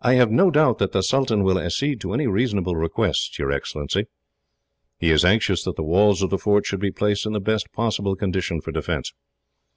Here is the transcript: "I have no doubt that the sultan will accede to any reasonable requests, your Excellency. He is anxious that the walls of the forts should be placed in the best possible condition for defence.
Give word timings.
"I 0.00 0.14
have 0.14 0.32
no 0.32 0.50
doubt 0.50 0.78
that 0.78 0.90
the 0.90 1.04
sultan 1.04 1.44
will 1.44 1.56
accede 1.56 2.00
to 2.00 2.12
any 2.14 2.26
reasonable 2.26 2.74
requests, 2.74 3.38
your 3.38 3.52
Excellency. 3.52 4.06
He 4.98 5.12
is 5.12 5.24
anxious 5.24 5.62
that 5.62 5.76
the 5.76 5.84
walls 5.84 6.20
of 6.20 6.30
the 6.30 6.36
forts 6.38 6.66
should 6.66 6.80
be 6.80 6.90
placed 6.90 7.26
in 7.26 7.32
the 7.32 7.38
best 7.38 7.70
possible 7.72 8.16
condition 8.16 8.60
for 8.60 8.72
defence. 8.72 9.12